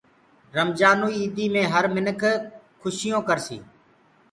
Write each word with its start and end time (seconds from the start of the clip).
رمجآنٚوئي 0.57 1.15
ايٚدي 1.19 1.45
مي 1.53 1.63
هر 1.73 1.85
مِنک 1.95 2.21
کوشيونٚ 2.81 3.25
ڪرسي 3.27 3.57